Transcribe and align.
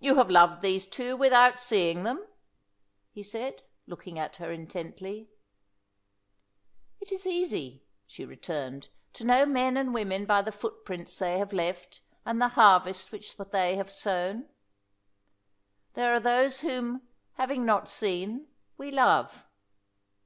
"You 0.00 0.14
have 0.14 0.30
loved 0.30 0.62
these 0.62 0.86
two 0.86 1.18
without 1.18 1.60
seeing 1.60 2.02
them?" 2.04 2.26
he 3.12 3.22
said, 3.22 3.62
looking 3.86 4.18
at 4.18 4.36
her 4.36 4.50
intently. 4.50 5.28
"It 6.98 7.12
is 7.12 7.26
easy," 7.26 7.84
she 8.06 8.24
returned, 8.24 8.88
"to 9.12 9.24
know 9.24 9.44
men 9.44 9.76
and 9.76 9.92
women 9.92 10.24
by 10.24 10.40
the 10.40 10.50
footprints 10.50 11.18
they 11.18 11.36
have 11.36 11.52
left 11.52 12.00
and 12.24 12.40
the 12.40 12.48
harvest 12.56 13.12
which 13.12 13.36
they 13.36 13.76
have 13.76 13.90
sown. 13.92 14.48
There 15.92 16.14
are 16.14 16.20
those 16.20 16.60
whom, 16.60 17.06
having 17.34 17.66
not 17.66 17.86
seen, 17.86 18.46
we 18.78 18.90
love." 18.90 19.44